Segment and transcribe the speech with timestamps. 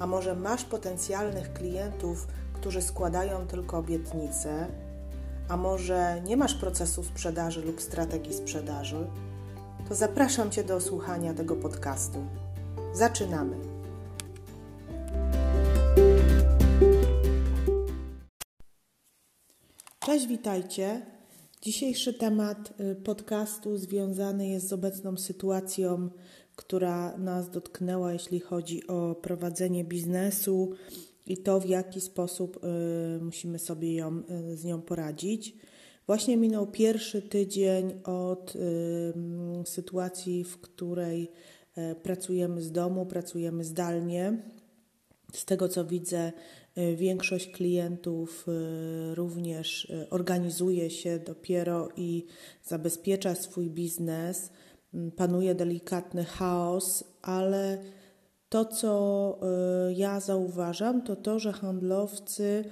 [0.00, 4.66] a może masz potencjalnych klientów, którzy składają tylko obietnice,
[5.48, 9.06] a może nie masz procesu sprzedaży lub strategii sprzedaży,
[9.88, 12.18] to zapraszam Cię do słuchania tego podcastu.
[12.92, 13.56] Zaczynamy!
[19.98, 21.06] Cześć, witajcie.
[21.62, 26.10] Dzisiejszy temat y, podcastu związany jest z obecną sytuacją,
[26.60, 30.72] która nas dotknęła, jeśli chodzi o prowadzenie biznesu
[31.26, 35.56] i to, w jaki sposób y, musimy sobie ją, y, z nią poradzić.
[36.06, 38.54] Właśnie minął pierwszy tydzień od
[39.64, 41.30] sytuacji, w której
[42.02, 44.42] pracujemy z domu, pracujemy zdalnie.
[45.32, 46.32] Z tego co widzę,
[46.78, 52.26] Y, większość klientów y, również y, organizuje się dopiero i
[52.64, 54.50] zabezpiecza swój biznes.
[55.16, 57.78] Panuje delikatny chaos, ale
[58.48, 59.38] to, co
[59.96, 62.64] ja zauważam, to to, że handlowcy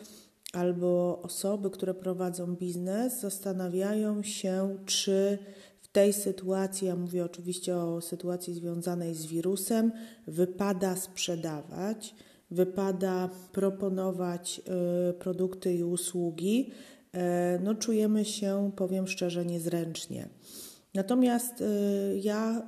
[0.53, 5.39] albo osoby, które prowadzą biznes, zastanawiają się, czy
[5.81, 9.93] w tej sytuacji, ja mówię oczywiście o sytuacji związanej z wirusem,
[10.27, 12.15] wypada sprzedawać
[12.51, 14.61] wypada proponować
[15.11, 16.71] y, produkty i usługi,
[17.13, 20.29] e, no czujemy się, powiem szczerze, niezręcznie.
[20.95, 21.65] Natomiast y,
[22.23, 22.65] ja y,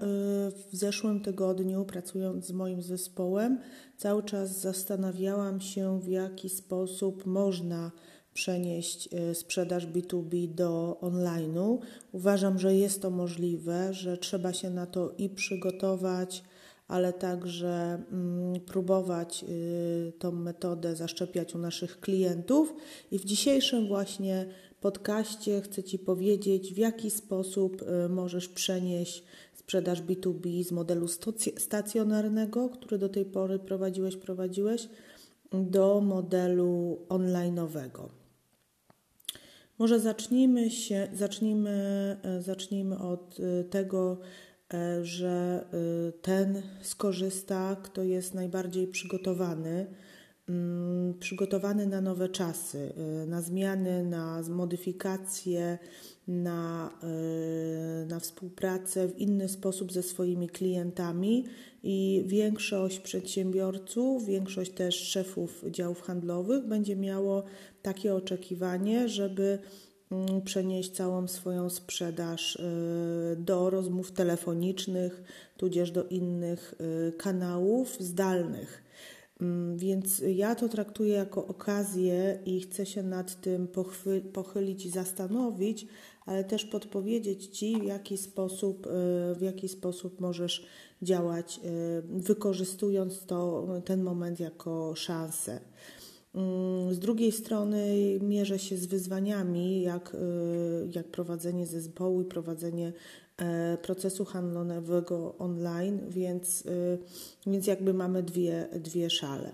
[0.50, 3.58] w zeszłym tygodniu, pracując z moim zespołem,
[3.96, 7.90] cały czas zastanawiałam się, w jaki sposób można
[8.34, 11.78] przenieść sprzedaż B2B do online'u.
[12.12, 16.44] Uważam, że jest to możliwe, że trzeba się na to i przygotować,
[16.88, 22.74] ale także mm, próbować y, tą metodę zaszczepiać u naszych klientów.
[23.10, 24.46] I w dzisiejszym właśnie
[24.80, 29.24] podcaście chcę Ci powiedzieć, w jaki sposób y, możesz przenieść
[29.54, 31.06] sprzedaż B2B z modelu
[31.56, 34.88] stacjonarnego, który do tej pory prowadziłeś, prowadziłeś,
[35.52, 38.08] do modelu online'owego.
[39.78, 43.36] Może zacznijmy się, zacznijmy, y, zacznijmy od
[43.70, 44.18] tego,
[44.74, 45.64] E, że
[46.22, 49.86] ten skorzysta, kto jest najbardziej przygotowany,
[51.20, 55.78] przygotowany na nowe czasy, e, na zmiany, na modyfikacje,
[56.28, 56.90] na,
[58.08, 61.44] na współpracę w inny sposób ze swoimi klientami
[61.82, 67.44] i większość przedsiębiorców, większość też szefów działów handlowych będzie miało
[67.82, 69.58] takie oczekiwanie, żeby
[70.12, 75.22] Mm, przenieść całą swoją sprzedaż y, do rozmów telefonicznych,
[75.56, 76.74] tudzież do innych
[77.08, 78.82] y, kanałów zdalnych.
[79.40, 83.68] Mm, więc ja to traktuję jako okazję i chcę się nad tym
[84.32, 85.86] pochylić i zastanowić,
[86.26, 88.90] ale też podpowiedzieć Ci, w jaki sposób, y,
[89.34, 90.66] w jaki sposób możesz
[91.02, 91.60] działać,
[92.04, 95.60] wykorzystując to, ten moment jako szansę.
[96.34, 97.84] Mm, z drugiej strony
[98.22, 100.18] mierzę się z wyzwaniami, jak, y,
[100.94, 102.92] jak prowadzenie zespołu i prowadzenie
[103.36, 106.98] e, procesu handlowego online, więc, y,
[107.46, 109.52] więc jakby mamy dwie, dwie szale.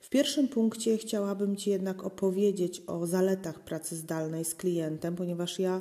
[0.00, 5.80] W pierwszym punkcie chciałabym Ci jednak opowiedzieć o zaletach pracy zdalnej z klientem, ponieważ ja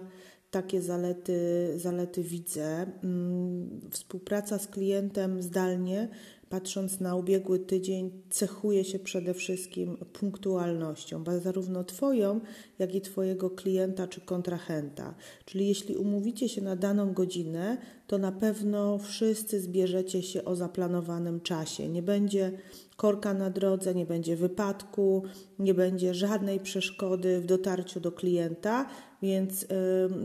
[0.52, 2.86] takie zalety, zalety widzę.
[3.04, 6.10] Mm, współpraca z klientem zdalnie
[6.54, 12.42] patrząc na ubiegły tydzień, cechuje się przede wszystkim punktualnością, zarówno Twoją,
[12.80, 15.16] jak i Twojego klienta czy kontrahenta.
[15.46, 17.78] Czyli jeśli umówicie się na daną godzinę,
[18.08, 21.90] to na pewno wszyscy zbierzecie się o zaplanowanym czasie.
[21.90, 22.52] Nie będzie
[22.96, 25.24] korka na drodze, nie będzie wypadku,
[25.60, 28.86] nie będzie żadnej przeszkody w dotarciu do klienta,
[29.22, 29.66] więc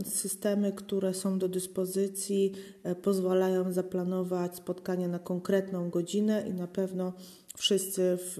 [0.05, 7.13] systemy, które są do dyspozycji, e, pozwalają zaplanować spotkanie na konkretną godzinę i na pewno
[7.57, 8.39] wszyscy w,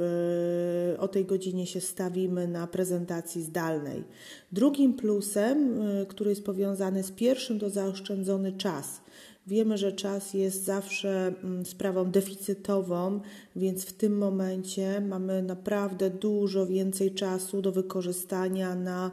[0.96, 4.04] e, o tej godzinie się stawimy na prezentacji zdalnej.
[4.52, 9.02] Drugim plusem, e, który jest powiązany z pierwszym, to zaoszczędzony czas.
[9.50, 13.20] Wiemy, że czas jest zawsze mm, sprawą deficytową,
[13.56, 19.12] więc w tym momencie mamy naprawdę dużo więcej czasu do wykorzystania na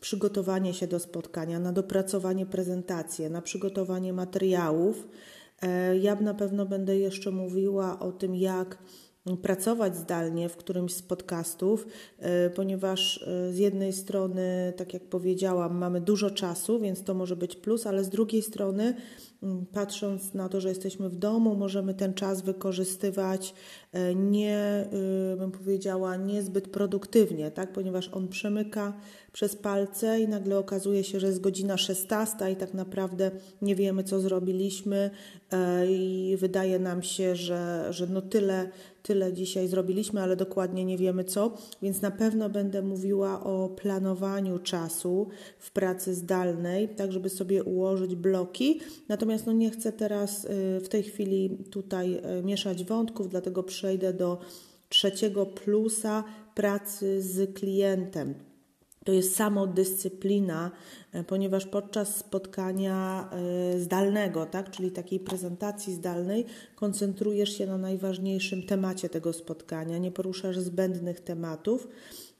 [0.00, 5.08] przygotowanie się do spotkania, na dopracowanie prezentacji, na przygotowanie materiałów.
[5.62, 8.78] E, ja na pewno będę jeszcze mówiła o tym, jak
[9.42, 11.86] pracować zdalnie w którymś z podcastów,
[12.18, 17.36] e, ponieważ e, z jednej strony, tak jak powiedziałam, mamy dużo czasu, więc to może
[17.36, 18.94] być plus, ale z drugiej strony,
[19.72, 23.54] patrząc na to, że jesteśmy w domu, możemy ten czas wykorzystywać
[23.92, 24.88] e, nie,
[25.38, 27.72] bym powiedziała, niezbyt produktywnie, tak?
[27.72, 28.92] ponieważ on przemyka
[29.32, 33.30] przez palce i nagle okazuje się, że jest godzina 16 i tak naprawdę
[33.62, 35.10] nie wiemy, co zrobiliśmy
[35.88, 38.70] i wydaje nam się, że, że no tyle
[39.06, 44.58] tyle dzisiaj zrobiliśmy, ale dokładnie nie wiemy co, więc na pewno będę mówiła o planowaniu
[44.58, 48.80] czasu w pracy zdalnej, tak żeby sobie ułożyć bloki.
[49.08, 54.12] Natomiast no nie chcę teraz y, w tej chwili tutaj y, mieszać wątków, dlatego przejdę
[54.12, 54.38] do
[54.88, 56.24] trzeciego plusa
[56.54, 58.34] pracy z klientem
[59.06, 60.70] to jest samodyscyplina,
[61.24, 63.28] ponieważ podczas spotkania
[63.74, 70.10] e, zdalnego, tak, czyli takiej prezentacji zdalnej, koncentrujesz się na najważniejszym temacie tego spotkania, nie
[70.10, 71.88] poruszasz zbędnych tematów.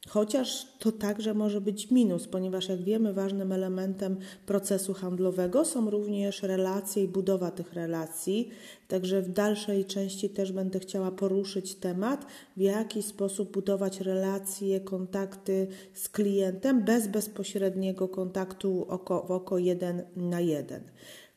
[0.08, 4.17] Chociaż to także może być minus, ponieważ jak wiemy, ważnym elementem
[4.47, 8.49] procesu handlowego są również relacje i budowa tych relacji.
[8.88, 12.26] Także w dalszej części też będę chciała poruszyć temat,
[12.56, 20.02] w jaki sposób budować relacje, kontakty z klientem bez bezpośredniego kontaktu oko w oko jeden
[20.17, 20.82] na jeden.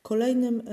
[0.02, 0.64] Kolejnym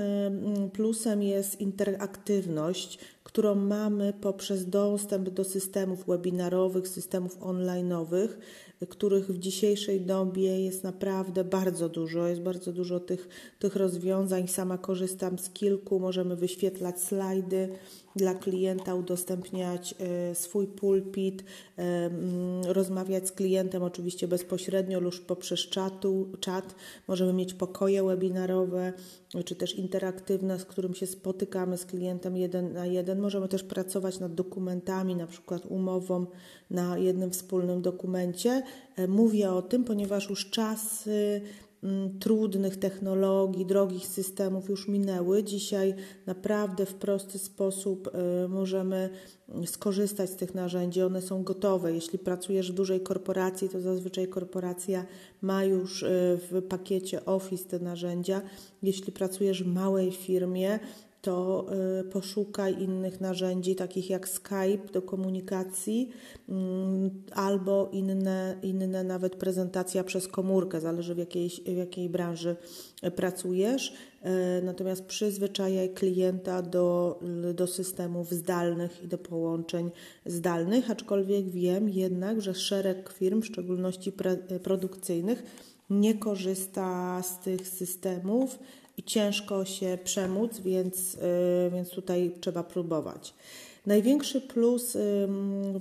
[0.73, 8.27] plusem jest interaktywność, którą mamy poprzez dostęp do systemów webinarowych, systemów online'owych,
[8.89, 12.27] których w dzisiejszej dobie jest naprawdę bardzo dużo.
[12.27, 13.27] Jest bardzo dużo tych,
[13.59, 14.47] tych rozwiązań.
[14.47, 15.99] Sama korzystam z kilku.
[15.99, 17.69] Możemy wyświetlać slajdy
[18.15, 21.43] dla klienta, udostępniać e, swój pulpit,
[21.77, 26.75] e, mm, rozmawiać z klientem oczywiście bezpośrednio lub poprzez czatu, czat.
[27.07, 28.93] Możemy mieć pokoje webinarowe,
[29.45, 33.16] czy też interaktywne, z którym się spotykamy z klientem jeden na jeden.
[33.17, 36.25] Możemy też pracować nad dokumentami, na przykład umową
[36.69, 38.63] na jednym wspólnym dokumencie.
[38.95, 41.09] E, mówię o tym, ponieważ już czas
[41.83, 45.43] Mm, trudnych technologii, drogich systemów już minęły.
[45.43, 49.09] Dzisiaj naprawdę w prosty sposób y, możemy
[49.65, 51.01] skorzystać z tych narzędzi.
[51.01, 51.93] One są gotowe.
[51.93, 55.05] Jeśli pracujesz w dużej korporacji, to zazwyczaj korporacja
[55.41, 56.07] ma już y,
[56.51, 58.41] w pakiecie Office te narzędzia.
[58.83, 60.79] Jeśli pracujesz w małej firmie,
[61.27, 61.65] to
[61.99, 66.09] y, poszukaj innych narzędzi, takich jak Skype do komunikacji,
[66.49, 72.55] mm, albo inne, inne nawet prezentacja przez komórkę, zależy w jakiej, w jakiej branży
[73.15, 73.89] pracujesz.
[73.89, 77.19] Y, natomiast przyzwyczajaj klienta do,
[77.53, 79.91] do systemów zdalnych i do połączeń
[80.25, 85.43] zdalnych, aczkolwiek wiem jednak, że szereg firm, w szczególności pre, produkcyjnych,
[85.89, 88.59] nie korzysta z tych systemów
[88.97, 91.19] i ciężko się przemóc, więc, y,
[91.73, 93.33] więc tutaj trzeba próbować.
[93.85, 94.97] Największy plus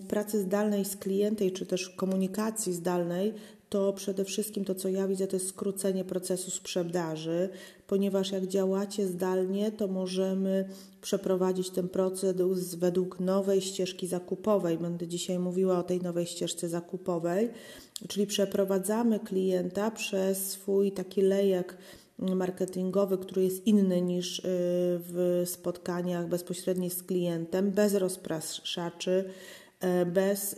[0.09, 3.35] pracy zdalnej z klientem, czy też komunikacji zdalnej,
[3.69, 7.49] to przede wszystkim to, co ja widzę, to jest skrócenie procesu sprzedaży,
[7.87, 10.69] ponieważ jak działacie zdalnie, to możemy
[11.03, 14.79] przeprowadzić ten proces według nowej ścieżki zakupowej.
[14.79, 17.51] Będę dzisiaj mówiła o tej nowej ścieżce zakupowej,
[18.09, 21.77] czyli przeprowadzamy klienta przez swój taki lejek
[22.19, 24.43] marketingowy, który jest inny niż y,
[24.99, 29.25] w spotkaniach bezpośrednich z klientem, bez rozpraszaczy,
[29.81, 30.57] e, bez, y,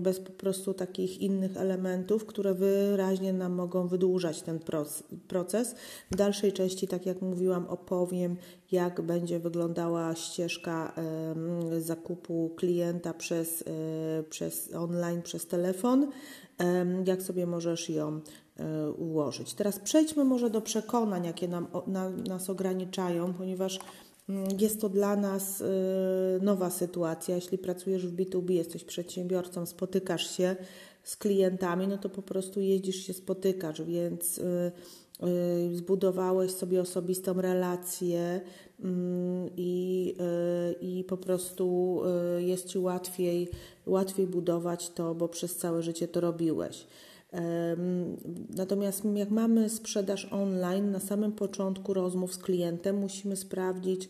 [0.00, 4.60] bez po prostu takich innych elementów, które wyraźnie nam mogą wydłużać ten
[5.28, 5.74] proces.
[6.10, 8.36] W dalszej części, tak jak mówiłam, opowiem,
[8.72, 10.92] jak będzie wyglądała ścieżka
[11.78, 13.64] zakupu klienta przez,
[14.30, 16.08] przez online, przez telefon,
[17.04, 18.20] jak sobie możesz ją
[18.96, 19.54] ułożyć.
[19.54, 23.78] Teraz przejdźmy może do przekonań, jakie nam, na, nas ograniczają, ponieważ
[24.28, 25.64] mm, jest to dla nas e,
[26.44, 27.34] nowa sytuacja.
[27.34, 30.56] Jeśli pracujesz w B2B, jesteś przedsiębiorcą, spotykasz się
[31.02, 34.72] z klientami, no to po prostu jeździsz się, spotykasz, więc e,
[35.72, 38.40] zbudowałeś sobie osobistą relację
[38.84, 40.14] mm, i,
[40.80, 41.98] i po prostu
[42.38, 43.48] jest Ci łatwiej,
[43.86, 46.86] łatwiej budować to, bo przez całe życie to robiłeś.
[48.56, 54.08] Natomiast jak mamy sprzedaż online, na samym początku rozmów z klientem musimy sprawdzić,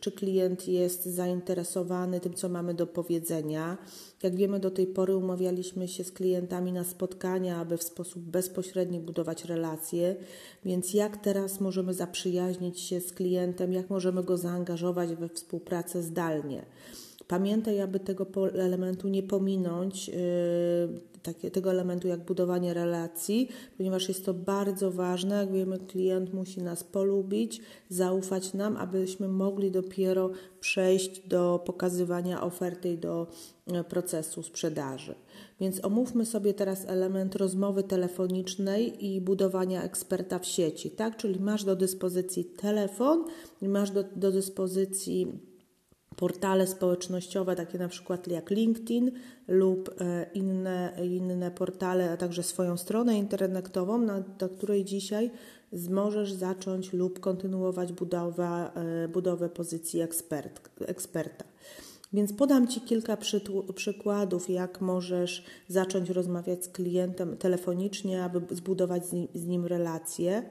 [0.00, 3.78] czy klient jest zainteresowany tym, co mamy do powiedzenia.
[4.22, 9.00] Jak wiemy, do tej pory umawialiśmy się z klientami na spotkania, aby w sposób bezpośredni
[9.00, 10.16] budować relacje,
[10.64, 16.66] więc jak teraz możemy zaprzyjaźnić się z klientem, jak możemy go zaangażować we współpracę zdalnie.
[17.26, 20.14] Pamiętaj, aby tego elementu nie pominąć, yy,
[21.22, 25.36] takie, tego elementu jak budowanie relacji, ponieważ jest to bardzo ważne.
[25.36, 32.92] Jak wiemy, klient musi nas polubić, zaufać nam, abyśmy mogli dopiero przejść do pokazywania oferty
[32.92, 33.26] i do
[33.66, 35.14] e, procesu sprzedaży.
[35.60, 41.16] Więc omówmy sobie teraz element rozmowy telefonicznej i budowania eksperta w sieci, tak?
[41.16, 43.24] Czyli masz do dyspozycji telefon,
[43.62, 45.49] masz do, do dyspozycji
[46.20, 49.10] portale społecznościowe, takie na przykład jak LinkedIn
[49.48, 55.30] lub e, inne, inne portale, a także swoją stronę internetową, na, na której dzisiaj
[55.90, 61.44] możesz zacząć lub kontynuować budowę, e, budowę pozycji ekspert, eksperta.
[62.12, 63.16] Więc podam Ci kilka
[63.74, 70.42] przykładów, jak możesz zacząć rozmawiać z klientem telefonicznie, aby zbudować z nim, z nim relacje.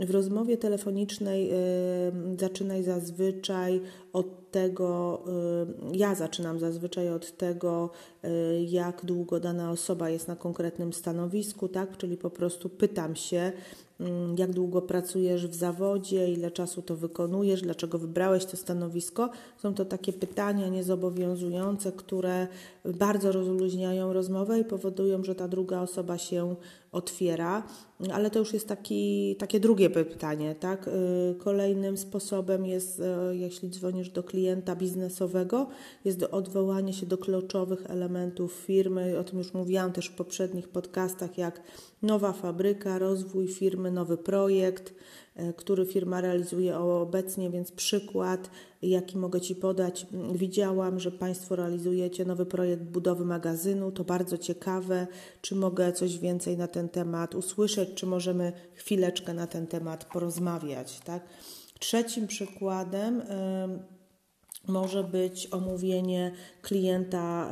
[0.00, 1.56] W rozmowie telefonicznej y,
[2.40, 3.80] zaczynaj zazwyczaj
[4.12, 5.22] od tego,
[5.92, 7.90] y, ja zaczynam zazwyczaj od tego,
[8.24, 8.28] y,
[8.68, 11.96] jak długo dana osoba jest na konkretnym stanowisku, tak?
[11.96, 13.52] Czyli po prostu pytam się,
[14.36, 19.30] jak długo pracujesz w zawodzie, ile czasu to wykonujesz, dlaczego wybrałeś to stanowisko.
[19.58, 22.48] Są to takie pytania niezobowiązujące, które
[22.84, 26.56] bardzo rozluźniają rozmowę i powodują, że ta druga osoba się
[26.92, 27.62] otwiera,
[28.12, 30.54] ale to już jest taki, takie drugie pytanie.
[30.54, 30.88] Tak?
[30.88, 35.66] Y, kolejnym sposobem jest, y, jeśli dzwonisz do klienta biznesowego,
[36.04, 39.18] jest odwołanie się do kluczowych elementów firmy.
[39.18, 41.62] O tym już mówiłam też w poprzednich podcastach, jak
[42.02, 44.94] nowa fabryka, rozwój firmy, nowy projekt,
[45.56, 48.50] który firma realizuje obecnie, więc przykład,
[48.82, 50.06] jaki mogę Ci podać.
[50.34, 55.06] Widziałam, że Państwo realizujecie nowy projekt budowy magazynu, to bardzo ciekawe.
[55.40, 61.00] Czy mogę coś więcej na ten temat usłyszeć, czy możemy chwileczkę na ten temat porozmawiać,
[61.00, 61.22] tak?
[61.78, 63.22] Trzecim przykładem
[64.68, 67.50] może być omówienie klienta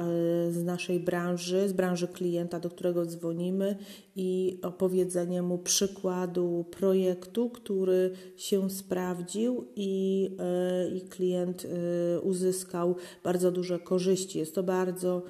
[0.49, 3.77] y, z naszej branży, z branży klienta, do którego dzwonimy
[4.17, 10.31] i opowiedzenie mu przykładu projektu, który się sprawdził i,
[10.85, 14.39] y, i klient y, uzyskał bardzo duże korzyści.
[14.39, 15.23] Jest to bardzo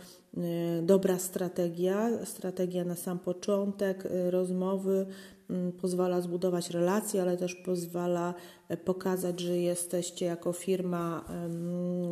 [0.83, 5.07] dobra strategia, strategia na sam początek rozmowy
[5.81, 8.35] pozwala zbudować relacje, ale też pozwala
[8.77, 11.25] pokazać, że jesteście jako firma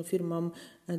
[0.04, 0.50] firmą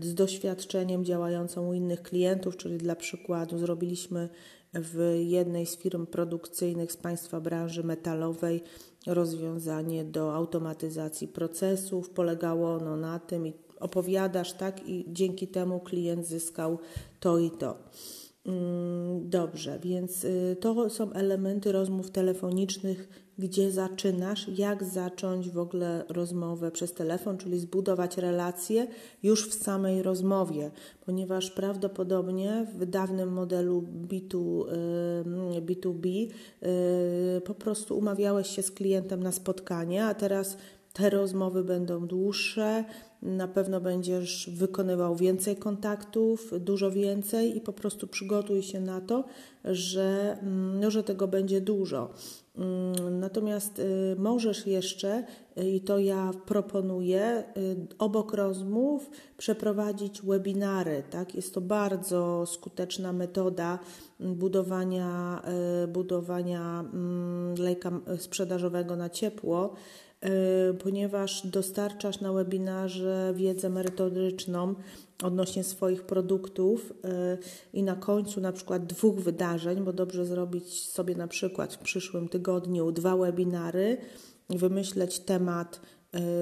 [0.02, 4.30] z doświadczeniem działającą u innych klientów, czyli dla przykładu zrobiliśmy
[4.74, 8.64] w jednej z firm produkcyjnych z Państwa branży metalowej
[9.08, 12.10] rozwiązanie do automatyzacji procesów.
[12.10, 16.80] Polegało ono na tym i opowiadasz, tak, i dzięki temu klient zyskał
[17.20, 17.78] to i to.
[18.48, 26.04] Mm, dobrze, więc y, to są elementy rozmów telefonicznych, gdzie zaczynasz, jak zacząć w ogóle
[26.10, 28.88] rozmowę przez telefon, czyli zbudować relacje
[29.24, 30.72] już w samej rozmowie,
[31.06, 34.64] ponieważ prawdopodobnie w dawnym modelu B2,
[35.62, 36.28] B2B
[37.38, 40.58] y, po prostu umawiałeś się z klientem na spotkanie, a teraz
[40.98, 42.84] te rozmowy będą dłuższe,
[43.22, 49.24] na pewno będziesz wykonywał więcej kontaktów, dużo więcej i po prostu przygotuj się na to,
[49.66, 50.38] że,
[50.80, 52.10] no, że tego będzie dużo.
[52.56, 55.24] Mm, natomiast y, możesz jeszcze,
[55.66, 61.04] i to ja proponuję, y, obok rozmów przeprowadzić webinary.
[61.10, 61.36] Tak?
[61.36, 63.80] Jest to bardzo skuteczna metoda
[64.20, 65.42] mm, budowania,
[65.88, 66.84] budowania
[67.58, 69.74] lejka sprzedażowego na ciepło.
[70.26, 74.76] Y, ponieważ dostarczasz na webinarze wiedzę merytoryczną
[75.24, 77.38] odnośnie swoich produktów y,
[77.74, 82.30] i na końcu na przykład dwóch wydarzeń, bo dobrze zrobić sobie na przykład w przyszłym
[82.30, 83.98] tygodniu dwa webinary
[84.50, 85.82] wymyśleć temat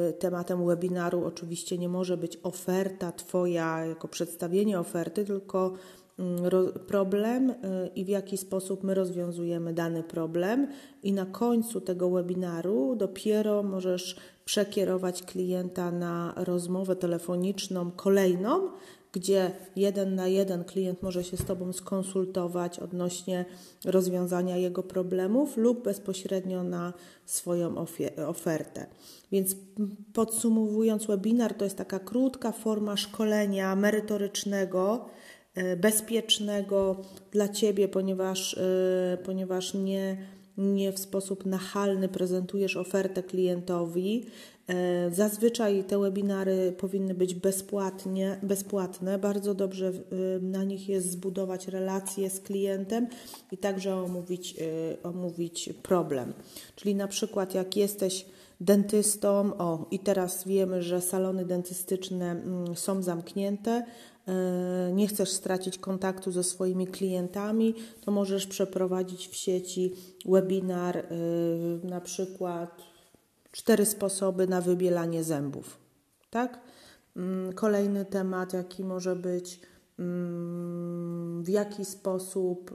[0.10, 1.26] y, Tematem webinaru.
[1.26, 5.74] Oczywiście nie może być oferta Twoja jako przedstawienie oferty, tylko
[6.20, 6.52] Mm,
[6.88, 7.56] problem y,
[7.96, 10.68] i w jaki sposób my rozwiązujemy dany problem,
[11.04, 18.70] i na końcu tego webinaru dopiero możesz przekierować klienta na rozmowę telefoniczną kolejną,
[19.16, 23.46] gdzie jeden na jeden klient może się z Tobą skonsultować odnośnie
[23.86, 26.94] rozwiązania jego problemów lub bezpośrednio na
[27.26, 27.76] swoją
[28.28, 28.86] ofertę.
[29.32, 29.56] Więc
[30.14, 35.06] podsumowując, webinar to jest taka krótka forma szkolenia merytorycznego
[35.56, 40.18] E, bezpiecznego dla Ciebie, ponieważ, e, ponieważ nie,
[40.58, 44.26] nie w sposób nachalny prezentujesz ofertę klientowi.
[44.68, 49.20] E, zazwyczaj te webinary powinny być bezpłatnie, bezpłatne.
[49.20, 49.92] Bardzo dobrze
[50.42, 53.08] na nich jest zbudować relacje z klientem
[53.52, 54.56] i także omówić,
[55.04, 56.34] omówić problem.
[56.76, 58.26] Czyli na przykład jak jesteś
[58.62, 59.54] dentystom.
[59.58, 63.86] O, i teraz wiemy, że salony dentystyczne mm, są zamknięte.
[64.28, 69.94] E, nie chcesz stracić kontaktu ze swoimi klientami, to możesz przeprowadzić w sieci
[70.26, 71.06] webinar, e,
[71.84, 72.82] na przykład
[73.52, 75.78] cztery sposoby na wybielanie zębów.
[76.30, 76.60] Tak?
[77.16, 79.60] Mm, kolejny temat, jaki może być,
[80.00, 82.72] mm, w jaki sposób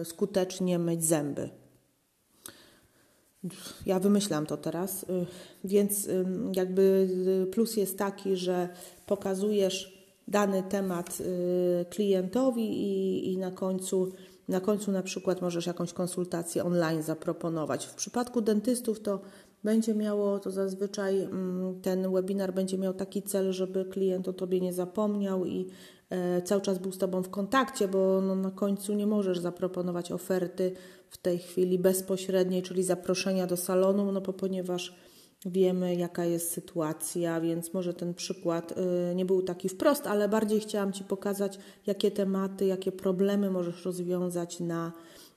[0.00, 1.50] e, skutecznie myć zęby.
[3.86, 5.06] Ja wymyślam to teraz,
[5.64, 6.08] więc
[6.56, 7.08] jakby
[7.52, 8.68] plus jest taki, że
[9.06, 9.99] pokazujesz
[10.30, 14.12] dany temat y, klientowi i, i na końcu
[14.48, 17.86] na końcu na przykład możesz jakąś konsultację online zaproponować.
[17.86, 19.20] W przypadku dentystów to
[19.64, 24.60] będzie miało, to zazwyczaj mm, ten webinar będzie miał taki cel, żeby klient o Tobie
[24.60, 25.66] nie zapomniał i
[26.10, 30.12] e, cały czas był z Tobą w kontakcie, bo no na końcu nie możesz zaproponować
[30.12, 30.72] oferty
[31.10, 34.96] w tej chwili bezpośredniej, czyli zaproszenia do salonu, no bo ponieważ
[35.46, 38.72] wiemy, jaka jest sytuacja, więc może ten przykład
[39.12, 43.84] y, nie był taki wprost, ale bardziej chciałam Ci pokazać, jakie tematy, jakie problemy możesz
[43.84, 44.92] rozwiązać na,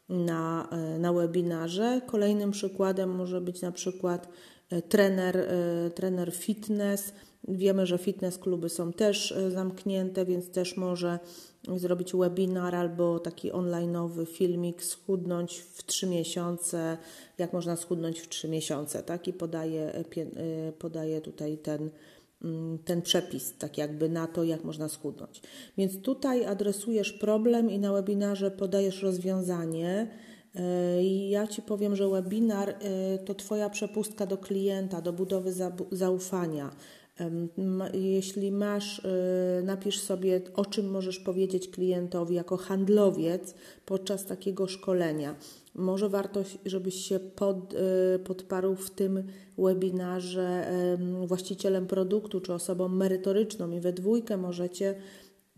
[0.10, 2.02] na, y, na webinarze.
[2.06, 4.30] Kolejnym przykładem może być na przykład
[4.74, 5.48] y, trener,
[5.96, 7.14] trener fitness.
[7.48, 11.20] Wiemy, że fitness kluby są też zamknięte, więc też może
[11.68, 16.98] zrobić webinar albo taki onlineowy filmik, schudnąć w 3 miesiące,
[17.38, 19.28] jak można schudnąć w 3 miesiące, tak?
[19.28, 21.90] I podaje, e, e, podaje tutaj ten,
[22.42, 25.42] mm, ten przepis, tak jakby na to, jak można schudnąć.
[25.78, 30.08] Więc tutaj adresujesz problem i na webinarze podajesz rozwiązanie.
[30.56, 32.76] E, ja Ci powiem, że webinar
[33.26, 35.54] to Twoja przepustka do klienta, do budowy
[35.92, 36.76] zaufania.
[37.94, 43.56] Jeśli masz, y, napisz sobie, o czym możesz powiedzieć klientowi jako handlowiec
[43.86, 45.36] podczas takiego szkolenia.
[45.76, 49.24] Może warto, żebyś się pod, y, podparł w tym
[49.58, 50.72] webinarze
[51.26, 54.96] właścicielem produktu czy osobą merytoryczną i we dwójkę możecie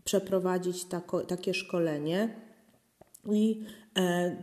[0.03, 2.35] przeprowadzić tako, takie szkolenie.
[3.31, 3.84] I e,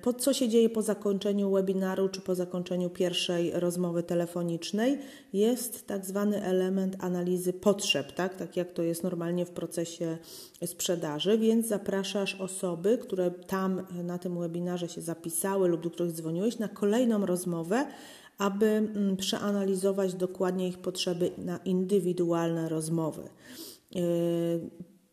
[0.02, 4.99] po, co się dzieje po zakończeniu webinaru czy po zakończeniu pierwszej rozmowy telefonicznej?
[5.32, 10.18] Jest tak zwany element analizy potrzeb, tak, tak jak to jest normalnie w procesie
[10.66, 16.59] sprzedaży, więc zapraszasz osoby, które tam na tym webinarze się zapisały lub do których dzwoniłeś
[16.59, 17.87] na kolejną rozmowę,
[18.38, 23.22] aby mm, przeanalizować dokładnie ich potrzeby na indywidualne rozmowy.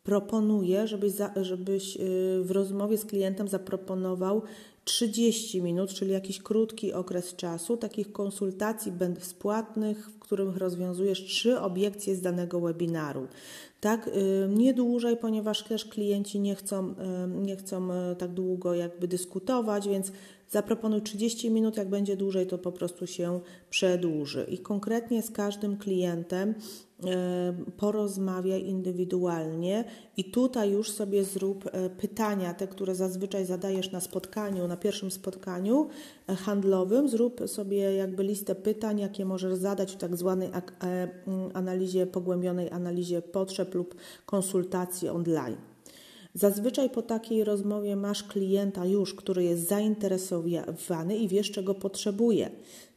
[0.02, 2.00] Proponuję, żebyś, za, żebyś y,
[2.42, 4.42] w rozmowie z klientem zaproponował
[4.84, 12.16] 30 minut, czyli jakiś krótki okres czasu, takich konsultacji bezpłatnych, w których rozwiązujesz trzy obiekcje
[12.16, 13.28] z danego webinaru.
[13.80, 16.94] Tak, y, nie dłużej, ponieważ też klienci nie chcą, y,
[17.28, 20.12] nie chcą tak długo jakby dyskutować, więc
[20.50, 24.46] zaproponuj 30 minut, jak będzie dłużej, to po prostu się przedłuży.
[24.50, 26.54] I konkretnie z każdym klientem
[27.76, 29.84] porozmawiaj indywidualnie
[30.16, 35.10] i tutaj już sobie zrób e, pytania, te, które zazwyczaj zadajesz na spotkaniu, na pierwszym
[35.10, 35.88] spotkaniu
[36.28, 37.08] e, handlowym.
[37.08, 40.50] Zrób sobie jakby listę pytań, jakie możesz zadać w tak zwanej
[41.54, 43.94] analizie, pogłębionej analizie potrzeb lub
[44.26, 45.69] konsultacji online.
[46.34, 52.50] Zazwyczaj po takiej rozmowie masz klienta już, który jest zainteresowany i wiesz, czego potrzebuje.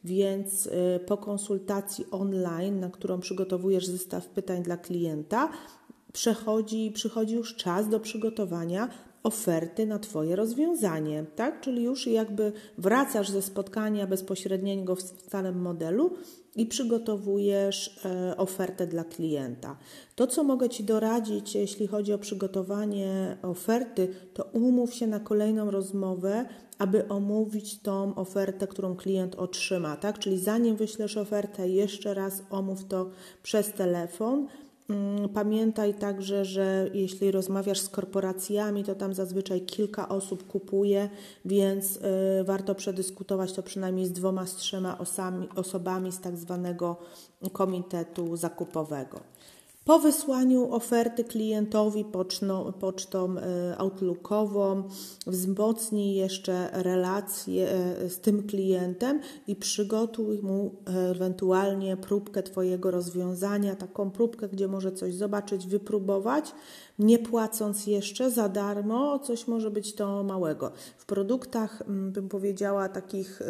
[0.04, 5.48] Więc y, po konsultacji online, na którą przygotowujesz zestaw pytań dla klienta,
[6.12, 8.88] przechodzi, przychodzi już czas do przygotowania
[9.22, 11.60] oferty na Twoje rozwiązanie, tak?
[11.60, 16.10] Czyli już jakby wracasz ze spotkania bezpośredniego w stałym modelu
[16.56, 19.76] i przygotowujesz e, ofertę dla klienta.
[20.14, 25.70] To, co mogę Ci doradzić, jeśli chodzi o przygotowanie oferty, to umów się na kolejną
[25.70, 26.44] rozmowę,
[26.78, 30.18] aby omówić tą ofertę, którą klient otrzyma, tak?
[30.18, 33.10] Czyli zanim wyślesz ofertę, jeszcze raz omów to
[33.42, 34.46] przez telefon
[35.34, 41.10] pamiętaj także, że jeśli rozmawiasz z korporacjami, to tam zazwyczaj kilka osób kupuje,
[41.44, 42.00] więc y,
[42.44, 44.98] warto przedyskutować to przynajmniej z dwoma, z trzema
[45.56, 46.96] osobami z tak zwanego
[47.52, 49.20] komitetu zakupowego.
[49.84, 54.82] Po wysłaniu oferty klientowi poczną, pocztą e, outlookową
[55.26, 60.74] wzmocnij jeszcze relacje e, z tym klientem i przygotuj mu
[61.10, 66.54] ewentualnie próbkę Twojego rozwiązania, taką próbkę, gdzie może coś zobaczyć, wypróbować,
[66.98, 70.72] nie płacąc jeszcze za darmo, coś może być to małego.
[70.96, 73.44] W produktach, mm, bym powiedziała, takich e,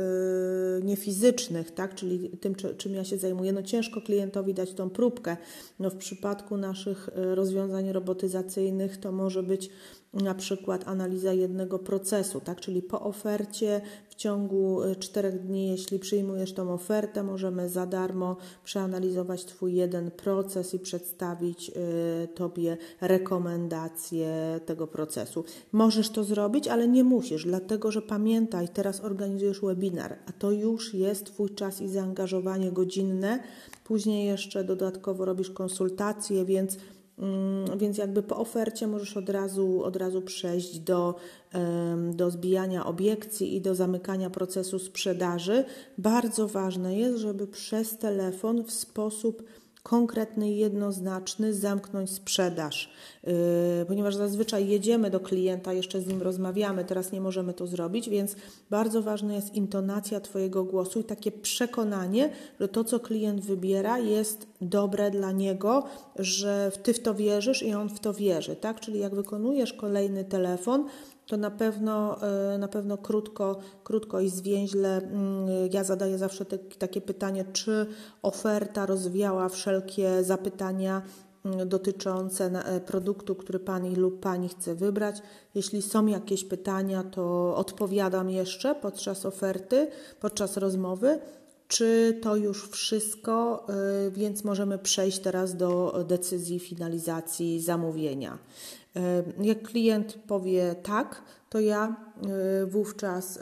[0.82, 5.36] niefizycznych, tak, czyli tym, czym ja się zajmuję, no ciężko klientowi dać tą próbkę.
[5.78, 9.70] No w przypadku naszych e, rozwiązań robotyzacyjnych to może być
[10.14, 12.60] na przykład analiza jednego procesu, tak?
[12.60, 18.36] czyli po ofercie w ciągu y, czterech dni, jeśli przyjmujesz tą ofertę, możemy za darmo
[18.64, 25.44] przeanalizować Twój jeden proces i przedstawić y, Tobie rekomendacje tego procesu.
[25.72, 30.94] Możesz to zrobić, ale nie musisz, dlatego że pamiętaj, teraz organizujesz webinar, a to już
[30.94, 33.40] jest Twój czas i zaangażowanie godzinne.
[33.84, 36.78] Później jeszcze dodatkowo robisz konsultacje, więc
[37.76, 41.14] więc jakby po ofercie możesz od razu, od razu przejść do,
[42.12, 45.64] do zbijania obiekcji i do zamykania procesu sprzedaży.
[45.98, 49.42] Bardzo ważne jest, żeby przez telefon w sposób
[49.84, 52.90] konkretny i jednoznaczny zamknąć sprzedaż,
[53.24, 53.32] yy,
[53.88, 58.36] ponieważ zazwyczaj jedziemy do klienta, jeszcze z nim rozmawiamy, teraz nie możemy to zrobić, więc
[58.70, 64.46] bardzo ważna jest intonacja Twojego głosu i takie przekonanie, że to, co klient wybiera, jest
[64.68, 65.84] dobre dla niego,
[66.18, 68.80] że Ty w to wierzysz i on w to wierzy, tak?
[68.80, 70.84] Czyli jak wykonujesz kolejny telefon,
[71.26, 76.58] to na pewno, e, na pewno krótko, krótko i zwięźle mm, ja zadaję zawsze te,
[76.58, 77.86] takie pytanie, czy
[78.22, 81.02] oferta rozwiała wszelkie zapytania
[81.44, 85.22] mm, dotyczące e, produktu, który Pani lub Pani chce wybrać.
[85.54, 89.88] Jeśli są jakieś pytania, to odpowiadam jeszcze podczas oferty,
[90.20, 91.18] podczas rozmowy.
[91.74, 98.38] Czy to już wszystko, e, więc możemy przejść teraz do decyzji finalizacji zamówienia.
[99.40, 101.22] Jak klient powie tak,
[101.54, 101.96] to ja
[102.62, 103.40] y, wówczas y,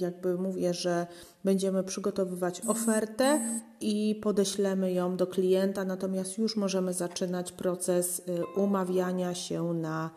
[0.00, 1.06] jakby mówię, że
[1.44, 3.40] będziemy przygotowywać ofertę
[3.80, 10.10] i podeślemy ją do klienta, natomiast już możemy zaczynać proces y, umawiania się na,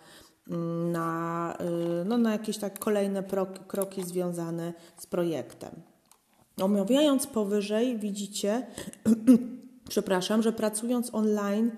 [0.48, 1.58] mm, na,
[2.06, 3.24] no, na jakieś tak kolejne
[3.68, 5.95] kroki związane z projektem.
[6.62, 8.68] Omawiając powyżej, widzicie,
[9.90, 11.72] przepraszam, że pracując online,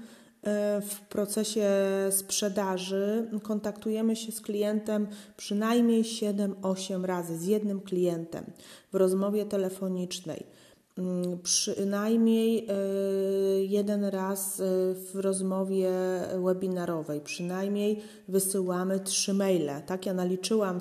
[0.48, 1.70] E, w procesie
[2.12, 8.46] sprzedaży kontaktujemy się z klientem przynajmniej 7-8 razy, z jednym klientem
[8.92, 10.44] w rozmowie telefonicznej.
[10.98, 12.74] Mm, przynajmniej e,
[13.64, 14.64] jeden raz e,
[14.94, 15.92] w rozmowie
[16.44, 19.82] webinarowej, przynajmniej wysyłamy trzy maile.
[19.86, 20.80] Tak, ja naliczyłam